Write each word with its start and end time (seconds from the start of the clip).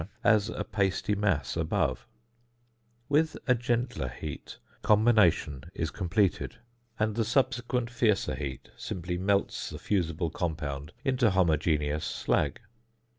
as 0.23 0.49
a 0.49 0.63
pasty 0.63 1.13
mass 1.13 1.55
above; 1.55 2.07
with 3.07 3.37
a 3.45 3.53
gentler 3.53 4.07
heat 4.07 4.57
combination 4.81 5.63
is 5.75 5.91
completed, 5.91 6.55
and 6.97 7.13
the 7.13 7.23
subsequent 7.23 7.87
fiercer 7.87 8.33
heat 8.33 8.71
simply 8.75 9.15
melts 9.15 9.69
the 9.69 9.77
fusible 9.77 10.31
compound 10.31 10.91
into 11.05 11.29
homogeneous 11.29 12.03
slag. 12.03 12.61